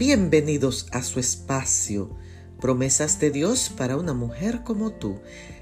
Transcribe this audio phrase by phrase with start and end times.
[0.00, 2.08] Bienvenidos a su espacio,
[2.58, 5.20] promesas de Dios para una mujer como tú.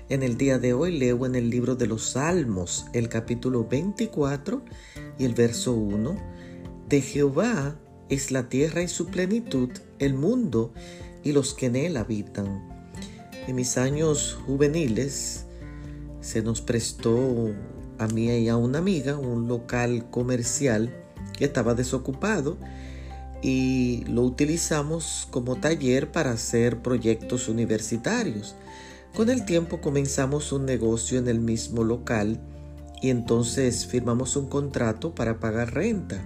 [0.08, 4.62] En el día de hoy leo en el libro de los Salmos el capítulo 24
[5.18, 6.16] y el verso 1.
[6.88, 7.80] De Jehová
[8.10, 10.72] es la tierra y su plenitud, el mundo
[11.24, 12.64] y los que en él habitan.
[13.48, 15.46] En mis años juveniles
[16.20, 17.52] se nos prestó
[17.98, 20.94] a mí y a una amiga un local comercial
[21.36, 22.56] que estaba desocupado
[23.42, 28.54] y lo utilizamos como taller para hacer proyectos universitarios.
[29.14, 32.40] Con el tiempo comenzamos un negocio en el mismo local
[33.00, 36.20] y entonces firmamos un contrato para pagar renta.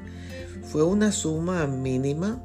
[0.65, 2.45] Fue una suma mínima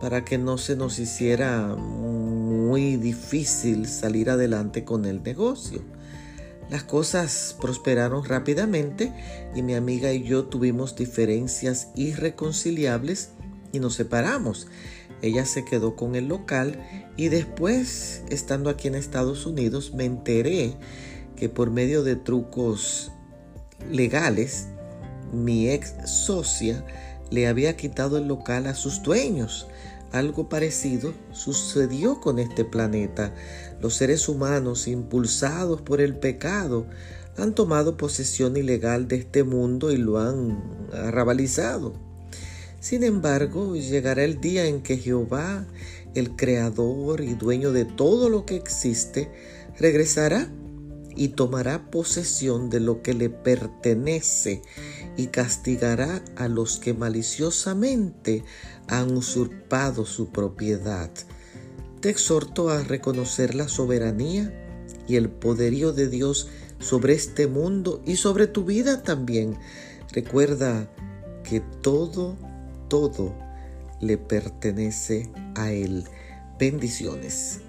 [0.00, 5.82] para que no se nos hiciera muy difícil salir adelante con el negocio.
[6.70, 9.12] Las cosas prosperaron rápidamente
[9.54, 13.30] y mi amiga y yo tuvimos diferencias irreconciliables
[13.72, 14.68] y nos separamos.
[15.22, 16.80] Ella se quedó con el local
[17.16, 20.76] y después, estando aquí en Estados Unidos, me enteré
[21.36, 23.12] que por medio de trucos
[23.90, 24.68] legales,
[25.32, 26.84] mi ex socia
[27.30, 29.66] le había quitado el local a sus dueños.
[30.12, 33.34] Algo parecido sucedió con este planeta.
[33.80, 36.86] Los seres humanos, impulsados por el pecado,
[37.36, 41.94] han tomado posesión ilegal de este mundo y lo han arrabalizado.
[42.86, 45.66] Sin embargo, llegará el día en que Jehová,
[46.14, 49.28] el creador y dueño de todo lo que existe,
[49.76, 50.48] regresará
[51.16, 54.62] y tomará posesión de lo que le pertenece
[55.16, 58.44] y castigará a los que maliciosamente
[58.86, 61.10] han usurpado su propiedad.
[61.98, 64.52] Te exhorto a reconocer la soberanía
[65.08, 66.46] y el poderío de Dios
[66.78, 69.58] sobre este mundo y sobre tu vida también.
[70.12, 70.88] Recuerda
[71.42, 72.36] que todo
[72.88, 73.34] todo
[74.00, 76.04] le pertenece a Él.
[76.58, 77.60] Bendiciones.